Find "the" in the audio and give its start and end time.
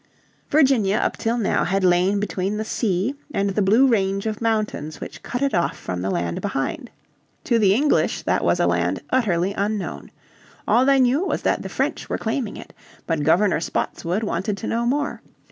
2.57-2.65, 3.51-3.61, 6.01-6.09, 7.59-7.75, 11.61-11.69